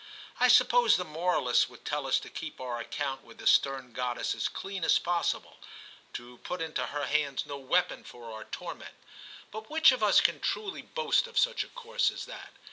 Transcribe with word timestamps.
I 0.39 0.47
suppose 0.47 0.97
the 0.97 1.05
moralists 1.05 1.69
would 1.69 1.85
tell 1.85 2.07
us 2.07 2.19
to 2.21 2.29
keep 2.31 2.59
our 2.59 2.79
account 2.79 3.23
with 3.23 3.37
the 3.37 3.45
stern 3.45 3.93
goddess 3.93 4.33
as 4.33 4.47
clean 4.47 4.83
as 4.83 4.97
possible, 4.97 5.59
to 6.13 6.39
put 6.39 6.59
into 6.59 6.87
her 6.87 7.05
hands 7.05 7.45
no 7.45 7.59
weapon 7.59 7.99
IX 7.99 8.09
TIM 8.09 8.19
191 8.21 8.31
for 8.31 8.35
our 8.43 8.49
torment; 8.49 8.95
but 9.51 9.69
which 9.69 9.91
of 9.91 10.01
us 10.01 10.19
can 10.19 10.39
truly 10.39 10.81
boast 10.81 11.27
of 11.27 11.37
such 11.37 11.63
a 11.63 11.67
course 11.67 12.09
as 12.09 12.25
that 12.25 12.49